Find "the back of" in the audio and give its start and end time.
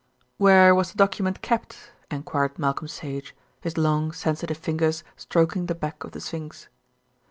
5.67-6.09